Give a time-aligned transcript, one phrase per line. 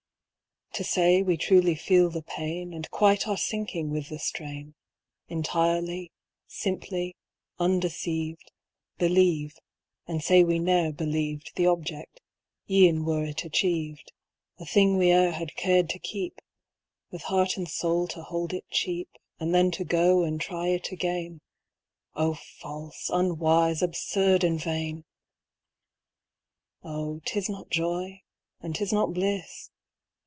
[0.75, 2.73] To say we truly feel the pain.
[2.73, 4.73] And quite are sinking with the strain;^
[5.27, 6.13] Entirely,
[6.47, 7.17] simply,
[7.59, 8.53] undeceived.
[8.97, 9.57] Believe,
[10.07, 12.21] and say we ne'er believed The object,
[12.69, 14.13] e'en were it achieved,
[14.59, 16.39] A thing we e'er had cared to keep;
[17.11, 19.09] With heart and soul to hold it cheap.
[19.41, 21.41] And then to go and try it again;
[22.15, 25.03] O ┬Żdse, unwise, absurd, and vain!
[26.81, 28.21] O, 'tb not joy,
[28.61, 29.69] and 'tis not bliss.